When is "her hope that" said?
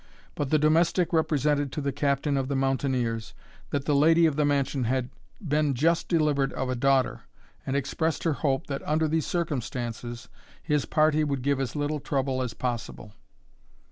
8.23-8.81